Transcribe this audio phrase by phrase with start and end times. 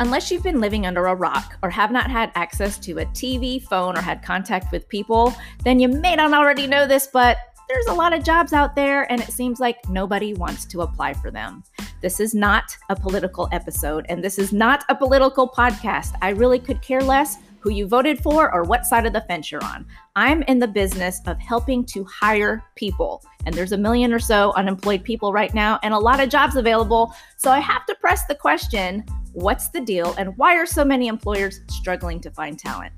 [0.00, 3.62] Unless you've been living under a rock or have not had access to a TV,
[3.62, 5.34] phone, or had contact with people,
[5.64, 7.38] then you may not already know this, but
[7.68, 11.14] there's a lot of jobs out there and it seems like nobody wants to apply
[11.14, 11.62] for them.
[12.00, 16.14] This is not a political episode and this is not a political podcast.
[16.20, 19.52] I really could care less who you voted for or what side of the fence
[19.52, 19.86] you're on.
[20.16, 23.22] I'm in the business of helping to hire people.
[23.46, 26.56] And there's a million or so unemployed people right now and a lot of jobs
[26.56, 27.14] available.
[27.36, 31.08] So I have to press the question what's the deal and why are so many
[31.08, 32.92] employers struggling to find talent?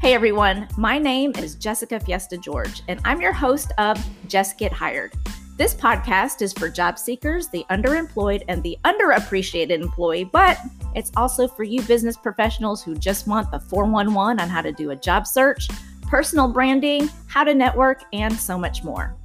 [0.00, 4.72] Hey everyone, my name is Jessica Fiesta George, and I'm your host of Just Get
[4.72, 5.12] Hired.
[5.56, 10.58] This podcast is for job seekers, the underemployed, and the underappreciated employee, but
[10.94, 14.90] it's also for you business professionals who just want the 411 on how to do
[14.90, 15.68] a job search,
[16.02, 19.19] personal branding, how to network, and so much more.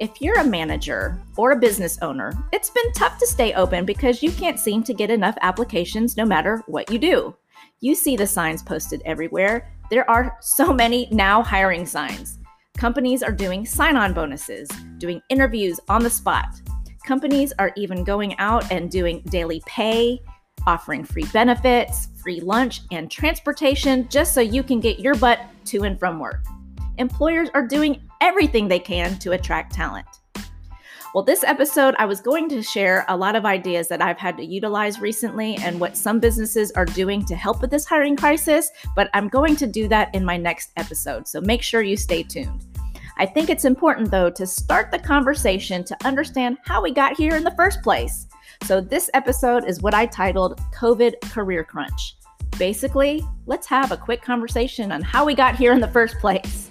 [0.00, 4.24] If you're a manager or a business owner, it's been tough to stay open because
[4.24, 7.36] you can't seem to get enough applications no matter what you do.
[7.78, 9.72] You see the signs posted everywhere.
[9.90, 12.38] There are so many now hiring signs.
[12.76, 16.46] Companies are doing sign on bonuses, doing interviews on the spot.
[17.06, 20.20] Companies are even going out and doing daily pay,
[20.66, 25.84] offering free benefits, free lunch, and transportation just so you can get your butt to
[25.84, 26.44] and from work.
[26.98, 30.06] Employers are doing everything they can to attract talent.
[31.14, 34.36] Well, this episode, I was going to share a lot of ideas that I've had
[34.36, 38.70] to utilize recently and what some businesses are doing to help with this hiring crisis,
[38.96, 41.28] but I'm going to do that in my next episode.
[41.28, 42.64] So make sure you stay tuned.
[43.16, 47.36] I think it's important, though, to start the conversation to understand how we got here
[47.36, 48.26] in the first place.
[48.64, 52.16] So, this episode is what I titled COVID Career Crunch.
[52.58, 56.70] Basically, let's have a quick conversation on how we got here in the first place.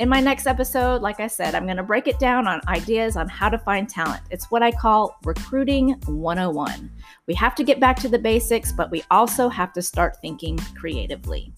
[0.00, 3.16] In my next episode, like I said, I'm going to break it down on ideas
[3.16, 4.22] on how to find talent.
[4.28, 6.90] It's what I call recruiting 101.
[7.28, 10.58] We have to get back to the basics, but we also have to start thinking
[10.74, 11.52] creatively.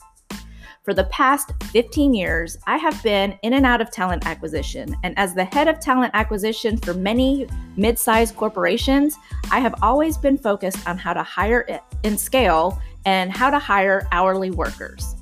[0.85, 4.95] For the past 15 years, I have been in and out of talent acquisition.
[5.03, 9.17] And as the head of talent acquisition for many mid sized corporations,
[9.51, 14.07] I have always been focused on how to hire in scale and how to hire
[14.13, 15.17] hourly workers.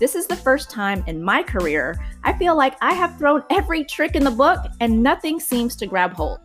[0.00, 1.94] This is the first time in my career
[2.24, 5.86] I feel like I have thrown every trick in the book and nothing seems to
[5.86, 6.40] grab hold.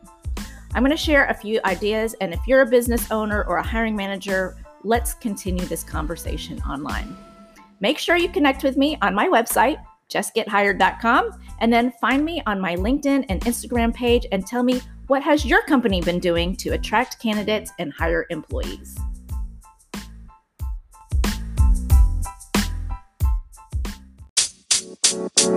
[0.73, 3.63] I'm going to share a few ideas, and if you're a business owner or a
[3.63, 7.15] hiring manager, let's continue this conversation online.
[7.79, 12.59] Make sure you connect with me on my website, justgethired.com, and then find me on
[12.59, 16.71] my LinkedIn and Instagram page and tell me what has your company been doing to
[16.71, 18.97] attract candidates and hire employees.
[25.45, 25.51] If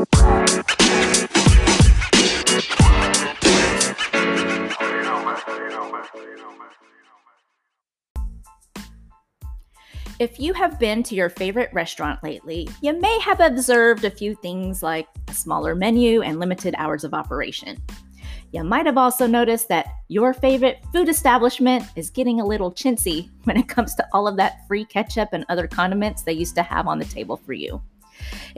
[10.38, 14.82] you have been to your favorite restaurant lately, you may have observed a few things
[14.82, 17.78] like a smaller menu and limited hours of operation.
[18.52, 23.30] You might have also noticed that your favorite food establishment is getting a little chintzy
[23.44, 26.62] when it comes to all of that free ketchup and other condiments they used to
[26.62, 27.80] have on the table for you.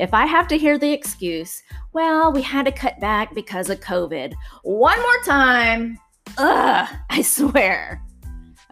[0.00, 1.62] If I have to hear the excuse,
[1.92, 5.98] well, we had to cut back because of COVID, one more time,
[6.38, 8.02] ugh, I swear.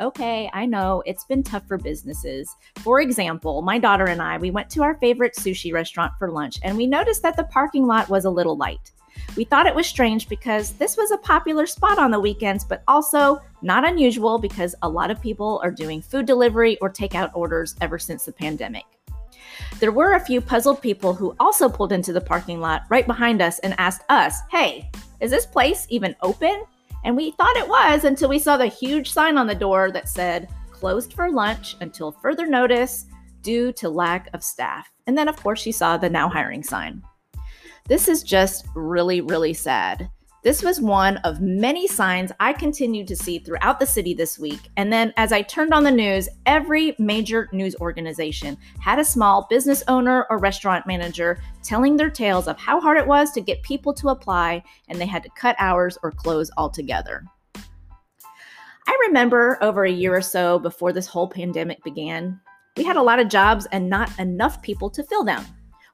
[0.01, 2.51] Okay, I know it's been tough for businesses.
[2.77, 6.61] For example, my daughter and I, we went to our favorite sushi restaurant for lunch
[6.63, 8.91] and we noticed that the parking lot was a little light.
[9.37, 12.83] We thought it was strange because this was a popular spot on the weekends, but
[12.89, 17.77] also not unusual because a lot of people are doing food delivery or takeout orders
[17.83, 18.87] ever since the pandemic.
[19.81, 23.41] There were a few puzzled people who also pulled into the parking lot right behind
[23.41, 24.91] us and asked us, Hey,
[25.21, 26.65] is this place even open?
[27.05, 30.09] And we thought it was until we saw the huge sign on the door that
[30.09, 33.07] said, Closed for lunch until further notice
[33.43, 34.91] due to lack of staff.
[35.07, 37.03] And then, of course, she saw the now hiring sign.
[37.87, 40.11] This is just really, really sad.
[40.45, 44.61] This was one of many signs I continued to see throughout the city this week.
[44.77, 49.49] And then, as I turned on the news, every major news organization had a small
[49.51, 53.63] business owner or restaurant manager telling their tales of how hard it was to get
[53.65, 57.25] people to apply and they had to cut hours or close altogether.
[57.57, 62.41] I remember over a year or so before this whole pandemic began,
[62.77, 65.45] we had a lot of jobs and not enough people to fill them.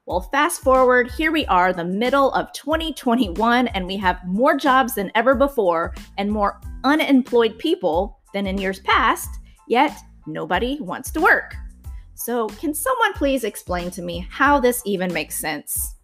[0.07, 4.93] Well, fast forward, here we are, the middle of 2021, and we have more jobs
[4.93, 9.97] than ever before and more unemployed people than in years past, yet
[10.27, 11.55] nobody wants to work.
[12.13, 15.95] So, can someone please explain to me how this even makes sense?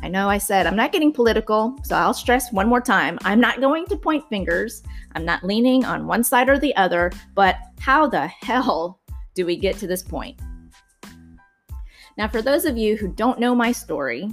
[0.00, 3.18] I know I said I'm not getting political, so I'll stress one more time.
[3.24, 4.84] I'm not going to point fingers.
[5.16, 9.00] I'm not leaning on one side or the other, but how the hell
[9.34, 10.38] do we get to this point?
[12.16, 14.30] Now, for those of you who don't know my story,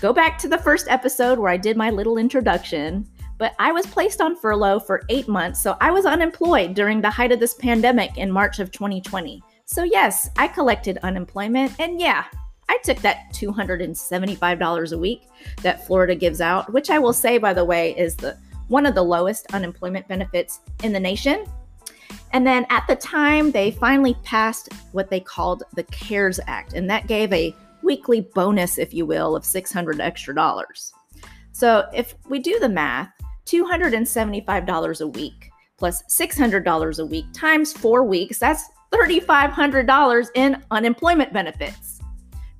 [0.00, 3.06] go back to the first episode where I did my little introduction.
[3.38, 7.10] But I was placed on furlough for eight months, so I was unemployed during the
[7.10, 9.42] height of this pandemic in March of 2020.
[9.64, 12.24] So, yes, I collected unemployment, and yeah,
[12.68, 15.22] I took that $275 a week
[15.62, 18.38] that Florida gives out, which I will say, by the way, is the
[18.68, 21.44] one of the lowest unemployment benefits in the nation.
[22.32, 26.88] And then at the time, they finally passed what they called the CARES Act, and
[26.88, 30.92] that gave a weekly bonus, if you will, of 600 extra dollars.
[31.52, 33.10] So if we do the math,
[33.46, 35.50] $275 a week
[35.82, 41.98] plus $600 a week times four weeks, that's $3,500 in unemployment benefits.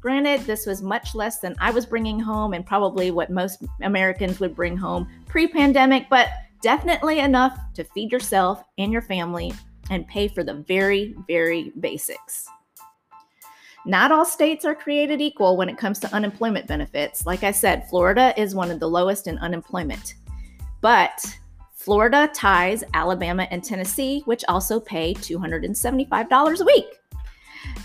[0.00, 4.40] Granted, this was much less than I was bringing home and probably what most Americans
[4.40, 6.30] would bring home pre pandemic, but
[6.62, 9.52] definitely enough to feed yourself and your family
[9.90, 12.46] and pay for the very, very basics.
[13.84, 17.26] Not all states are created equal when it comes to unemployment benefits.
[17.26, 20.14] Like I said, Florida is one of the lowest in unemployment.
[20.80, 21.20] But
[21.74, 26.86] Florida ties Alabama and Tennessee, which also pay $275 a week.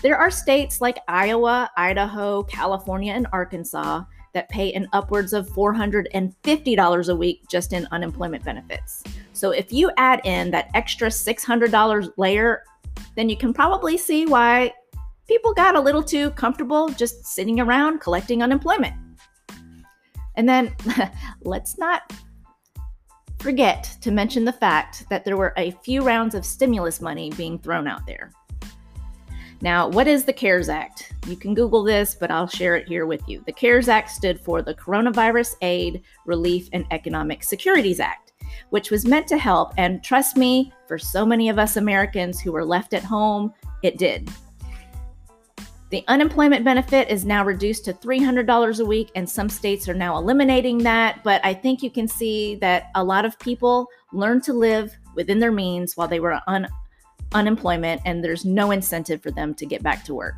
[0.02, 4.04] There are states like Iowa, Idaho, California, and Arkansas
[4.38, 9.02] that pay in upwards of $450 a week just in unemployment benefits.
[9.32, 12.62] So if you add in that extra $600 layer,
[13.16, 14.72] then you can probably see why
[15.26, 18.94] people got a little too comfortable just sitting around collecting unemployment.
[20.36, 20.72] And then
[21.42, 22.12] let's not
[23.40, 27.58] forget to mention the fact that there were a few rounds of stimulus money being
[27.58, 28.30] thrown out there.
[29.60, 31.12] Now, what is the CARES Act?
[31.26, 33.42] You can Google this, but I'll share it here with you.
[33.44, 38.32] The CARES Act stood for the Coronavirus Aid, Relief, and Economic Securities Act,
[38.70, 39.72] which was meant to help.
[39.76, 43.52] And trust me, for so many of us Americans who were left at home,
[43.82, 44.30] it did.
[45.90, 50.18] The unemployment benefit is now reduced to $300 a week, and some states are now
[50.18, 51.24] eliminating that.
[51.24, 55.40] But I think you can see that a lot of people learned to live within
[55.40, 56.68] their means while they were on
[57.32, 60.36] unemployment and there's no incentive for them to get back to work.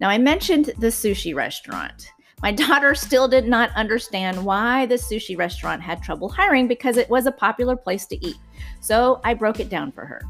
[0.00, 2.12] Now, I mentioned the sushi restaurant.
[2.42, 7.08] My daughter still did not understand why the sushi restaurant had trouble hiring because it
[7.08, 8.36] was a popular place to eat.
[8.80, 10.20] So I broke it down for her.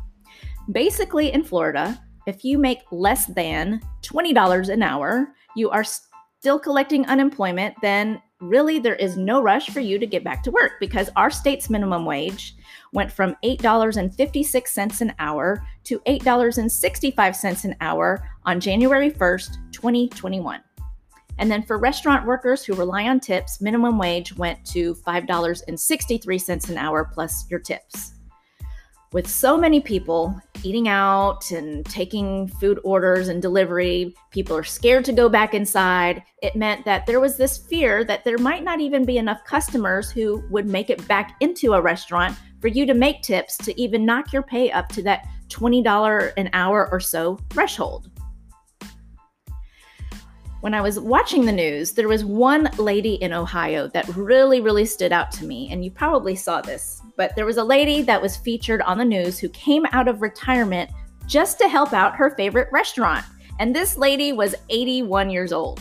[0.71, 7.07] Basically, in Florida, if you make less than $20 an hour, you are still collecting
[7.07, 11.11] unemployment, then really there is no rush for you to get back to work because
[11.17, 12.57] our state's minimum wage
[12.93, 20.61] went from $8.56 an hour to $8.65 an hour on January 1st, 2021.
[21.39, 26.79] And then for restaurant workers who rely on tips, minimum wage went to $5.63 an
[26.79, 28.16] hour plus your tips
[29.13, 35.05] with so many people eating out and taking food orders and delivery, people are scared
[35.05, 36.23] to go back inside.
[36.43, 40.11] It meant that there was this fear that there might not even be enough customers
[40.11, 44.05] who would make it back into a restaurant for you to make tips to even
[44.05, 48.11] knock your pay up to that $20 an hour or so threshold.
[50.61, 54.87] When I was watching the news, there was one lady in Ohio that really, really
[54.87, 58.21] stood out to me, and you probably saw this but there was a lady that
[58.21, 60.91] was featured on the news who came out of retirement
[61.27, 63.25] just to help out her favorite restaurant.
[63.59, 65.81] And this lady was 81 years old.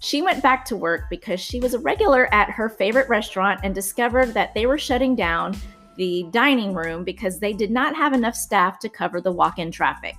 [0.00, 3.74] She went back to work because she was a regular at her favorite restaurant and
[3.74, 5.54] discovered that they were shutting down
[5.96, 9.70] the dining room because they did not have enough staff to cover the walk in
[9.70, 10.16] traffic.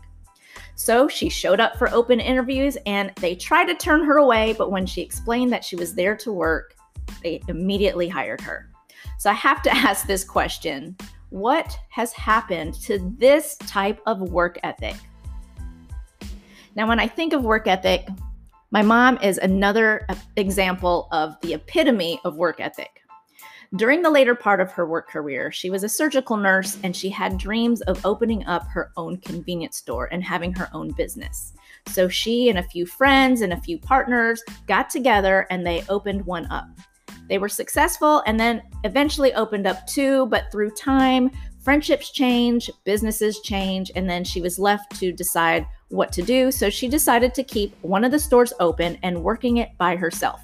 [0.76, 4.72] So she showed up for open interviews and they tried to turn her away, but
[4.72, 6.76] when she explained that she was there to work,
[7.24, 8.70] they immediately hired her.
[9.18, 10.96] So I have to ask this question
[11.30, 14.96] What has happened to this type of work ethic?
[16.76, 18.08] Now, when I think of work ethic,
[18.72, 23.01] my mom is another example of the epitome of work ethic.
[23.78, 27.10] During the later part of her work career, she was a surgical nurse and she
[27.10, 31.54] had dreams of opening up her own convenience store and having her own business.
[31.88, 36.26] So she and a few friends and a few partners got together and they opened
[36.26, 36.68] one up.
[37.30, 41.32] They were successful and then eventually opened up two, but through time,
[41.64, 46.52] friendships change, businesses change, and then she was left to decide what to do.
[46.52, 50.42] So she decided to keep one of the stores open and working it by herself.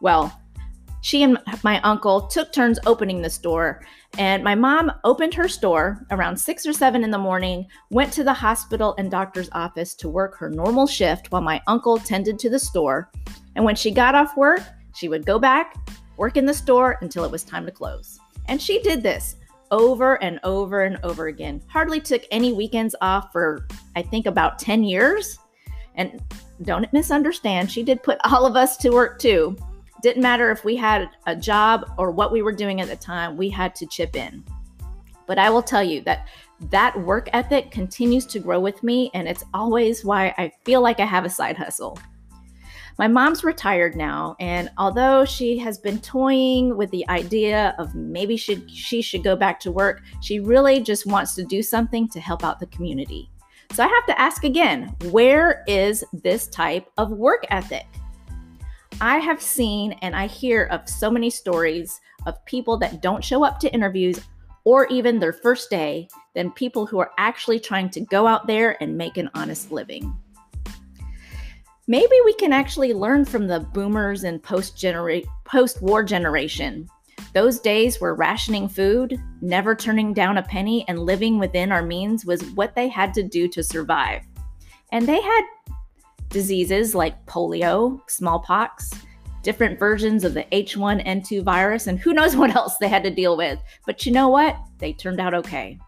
[0.00, 0.36] Well,
[1.02, 3.82] she and my uncle took turns opening the store,
[4.18, 8.24] and my mom opened her store around six or seven in the morning, went to
[8.24, 12.50] the hospital and doctor's office to work her normal shift while my uncle tended to
[12.50, 13.10] the store.
[13.56, 14.60] And when she got off work,
[14.94, 15.74] she would go back,
[16.16, 18.18] work in the store until it was time to close.
[18.48, 19.36] And she did this
[19.70, 21.62] over and over and over again.
[21.68, 23.66] Hardly took any weekends off for,
[23.96, 25.38] I think, about 10 years.
[25.94, 26.20] And
[26.62, 29.56] don't misunderstand, she did put all of us to work too.
[30.02, 33.36] Didn't matter if we had a job or what we were doing at the time,
[33.36, 34.44] we had to chip in.
[35.26, 36.28] But I will tell you that
[36.70, 41.00] that work ethic continues to grow with me, and it's always why I feel like
[41.00, 41.98] I have a side hustle.
[42.98, 48.36] My mom's retired now, and although she has been toying with the idea of maybe
[48.36, 52.20] she, she should go back to work, she really just wants to do something to
[52.20, 53.30] help out the community.
[53.72, 57.86] So I have to ask again where is this type of work ethic?
[59.00, 63.44] I have seen and I hear of so many stories of people that don't show
[63.44, 64.20] up to interviews
[64.64, 68.80] or even their first day than people who are actually trying to go out there
[68.82, 70.14] and make an honest living
[71.90, 74.80] maybe we can actually learn from the boomers and post
[75.44, 76.88] post-war generation.
[77.34, 82.24] Those days where rationing food, never turning down a penny, and living within our means
[82.24, 84.22] was what they had to do to survive.
[84.92, 85.42] And they had
[86.30, 88.90] diseases like polio, smallpox,
[89.42, 93.36] different versions of the H1N2 virus, and who knows what else they had to deal
[93.36, 93.58] with.
[93.86, 94.56] But you know what?
[94.78, 95.78] They turned out okay.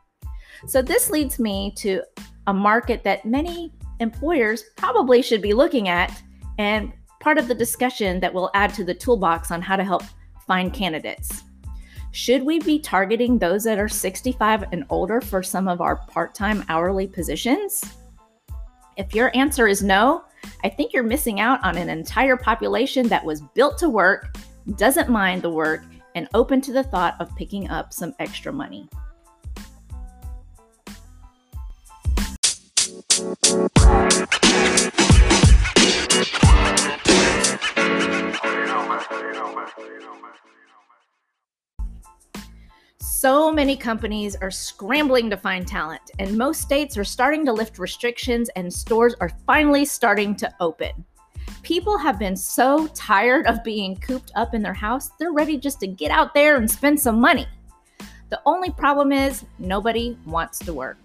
[0.67, 2.03] So, this leads me to
[2.47, 6.23] a market that many employers probably should be looking at
[6.59, 10.03] and part of the discussion that we'll add to the toolbox on how to help
[10.47, 11.43] find candidates.
[12.11, 16.35] Should we be targeting those that are 65 and older for some of our part
[16.35, 17.83] time hourly positions?
[18.97, 20.25] If your answer is no,
[20.65, 24.37] I think you're missing out on an entire population that was built to work,
[24.77, 25.83] doesn't mind the work,
[26.15, 28.89] and open to the thought of picking up some extra money.
[43.05, 47.81] So many companies are scrambling to find talent, and most states are starting to lift
[47.81, 51.05] restrictions, and stores are finally starting to open.
[51.65, 55.81] People have been so tired of being cooped up in their house, they're ready just
[55.81, 57.49] to get out there and spend some money.
[58.31, 60.99] The only problem is nobody wants to work.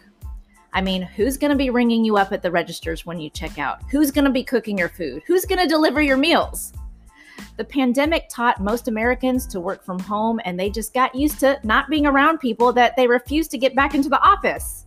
[0.73, 3.57] I mean, who's going to be ringing you up at the registers when you check
[3.57, 3.81] out?
[3.89, 5.23] Who's going to be cooking your food?
[5.25, 6.73] Who's going to deliver your meals?
[7.57, 11.59] The pandemic taught most Americans to work from home, and they just got used to
[11.63, 14.85] not being around people that they refuse to get back into the office.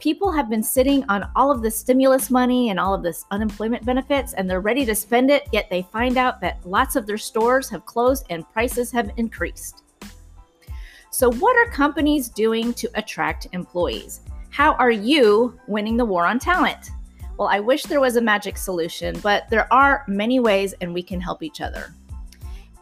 [0.00, 3.86] People have been sitting on all of the stimulus money and all of this unemployment
[3.86, 7.16] benefits, and they're ready to spend it, yet they find out that lots of their
[7.16, 9.84] stores have closed and prices have increased.
[11.10, 14.22] So, what are companies doing to attract employees?
[14.50, 16.90] How are you winning the war on talent?
[17.36, 21.02] Well, I wish there was a magic solution, but there are many ways and we
[21.02, 21.92] can help each other.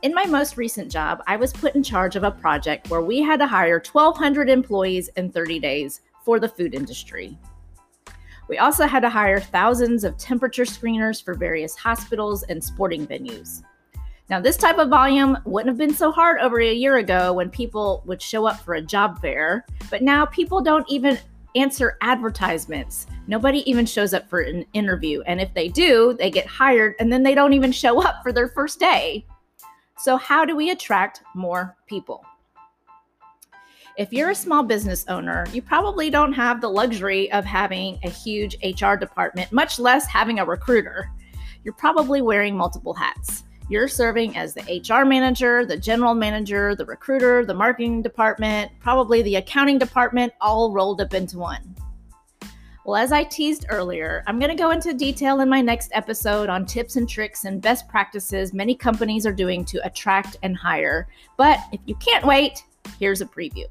[0.03, 3.23] In my most recent job, I was put in charge of a project where we
[3.23, 7.39] had to hire 1,200 employees in 30 days for the food industry.
[8.49, 13.63] We also had to hire thousands of temperature screeners for various hospitals and sporting venues.
[14.29, 17.49] Now, this type of volume wouldn't have been so hard over a year ago when
[17.49, 21.19] people would show up for a job fair, but now people don't even
[21.55, 23.07] answer advertisements.
[23.27, 25.23] Nobody even shows up for an interview.
[25.23, 28.33] And if they do, they get hired and then they don't even show up for
[28.33, 29.27] their first day.
[29.99, 32.25] So, how do we attract more people?
[33.99, 38.09] If you're a small business owner, you probably don't have the luxury of having a
[38.09, 41.11] huge HR department, much less having a recruiter.
[41.63, 43.45] You're probably wearing multiple hats.
[43.69, 49.23] You're serving as the HR manager, the general manager, the recruiter, the marketing department, probably
[49.23, 51.75] the accounting department, all rolled up into one.
[52.85, 56.49] Well, as I teased earlier, I'm going to go into detail in my next episode
[56.49, 61.07] on tips and tricks and best practices many companies are doing to attract and hire.
[61.37, 62.65] But if you can't wait,
[62.99, 63.67] here's a preview.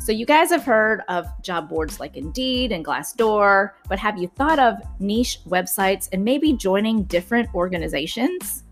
[0.00, 4.26] So, you guys have heard of job boards like Indeed and Glassdoor, but have you
[4.26, 8.63] thought of niche websites and maybe joining different organizations?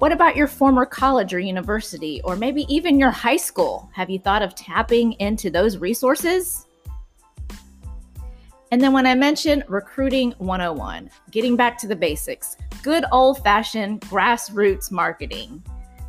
[0.00, 3.90] What about your former college or university, or maybe even your high school?
[3.92, 6.64] Have you thought of tapping into those resources?
[8.72, 14.00] And then when I mentioned recruiting 101, getting back to the basics, good old fashioned
[14.00, 15.62] grassroots marketing.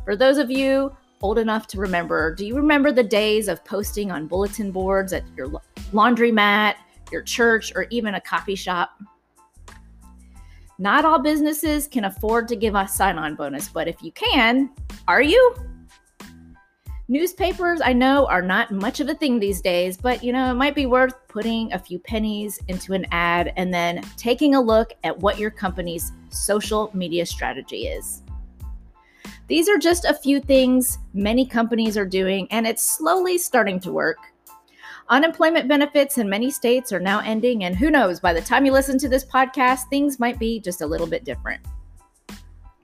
[0.06, 4.10] For those of you old enough to remember, do you remember the days of posting
[4.10, 5.48] on bulletin boards at your
[5.92, 6.76] laundromat,
[7.10, 8.98] your church, or even a coffee shop?
[10.82, 14.68] Not all businesses can afford to give a sign on bonus, but if you can,
[15.06, 15.54] are you?
[17.06, 20.54] Newspapers, I know, are not much of a thing these days, but you know, it
[20.54, 24.92] might be worth putting a few pennies into an ad and then taking a look
[25.04, 28.24] at what your company's social media strategy is.
[29.46, 33.92] These are just a few things many companies are doing, and it's slowly starting to
[33.92, 34.31] work.
[35.08, 38.72] Unemployment benefits in many states are now ending, and who knows, by the time you
[38.72, 41.60] listen to this podcast, things might be just a little bit different.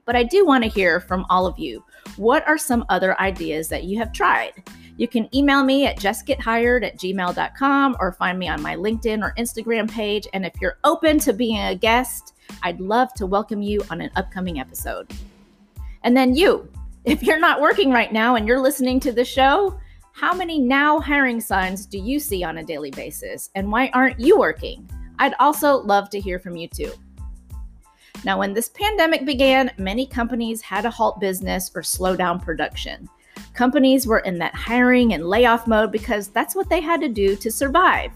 [0.04, 1.84] But I do want to hear from all of you.
[2.16, 4.62] What are some other ideas that you have tried?
[4.96, 9.32] You can email me at justgethired at gmail.com or find me on my LinkedIn or
[9.38, 10.26] Instagram page.
[10.32, 14.10] And if you're open to being a guest, I'd love to welcome you on an
[14.16, 15.12] upcoming episode.
[16.02, 16.68] And then you,
[17.04, 19.78] if you're not working right now and you're listening to the show,
[20.18, 23.50] how many now hiring signs do you see on a daily basis?
[23.54, 24.90] And why aren't you working?
[25.20, 26.90] I'd also love to hear from you too.
[28.24, 33.08] Now, when this pandemic began, many companies had to halt business or slow down production.
[33.54, 37.36] Companies were in that hiring and layoff mode because that's what they had to do
[37.36, 38.10] to survive.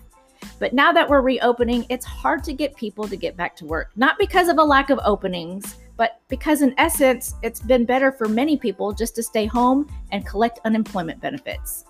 [0.59, 3.93] But now that we're reopening, it's hard to get people to get back to work,
[3.95, 8.27] not because of a lack of openings, but because in essence, it's been better for
[8.27, 11.85] many people just to stay home and collect unemployment benefits.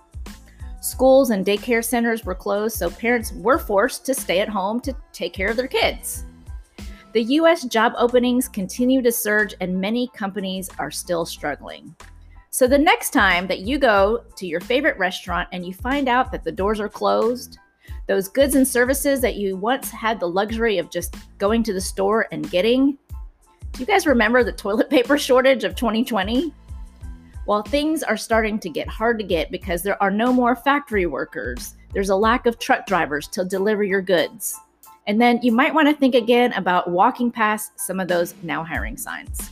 [0.82, 4.92] Schools and daycare centers were closed, so parents were forced to stay at home to
[5.12, 6.24] take care of their kids.
[7.12, 11.94] The US job openings continue to surge, and many companies are still struggling.
[12.50, 16.32] So, the next time that you go to your favorite restaurant and you find out
[16.32, 17.58] that the doors are closed,
[18.08, 21.80] those goods and services that you once had the luxury of just going to the
[21.80, 22.98] store and getting,
[23.70, 26.52] do you guys remember the toilet paper shortage of 2020?
[27.44, 31.06] While things are starting to get hard to get because there are no more factory
[31.06, 34.56] workers, there's a lack of truck drivers to deliver your goods.
[35.08, 38.62] And then you might want to think again about walking past some of those now
[38.62, 39.50] hiring signs.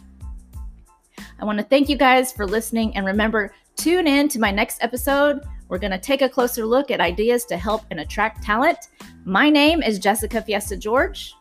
[1.40, 4.82] I want to thank you guys for listening and remember, tune in to my next
[4.82, 5.42] episode.
[5.68, 8.78] We're going to take a closer look at ideas to help and attract talent.
[9.24, 11.34] My name is Jessica Fiesta George.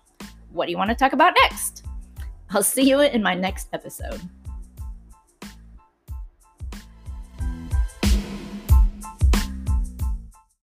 [0.51, 1.85] What do you want to talk about next?
[2.49, 4.21] I'll see you in my next episode.